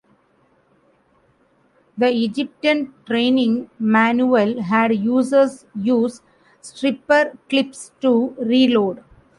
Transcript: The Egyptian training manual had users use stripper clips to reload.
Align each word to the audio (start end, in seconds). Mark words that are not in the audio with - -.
The 1.95 2.07
Egyptian 2.07 2.91
training 3.05 3.69
manual 3.77 4.63
had 4.63 4.95
users 4.95 5.65
use 5.75 6.23
stripper 6.59 7.37
clips 7.47 7.91
to 7.99 8.31
reload. 8.39 9.03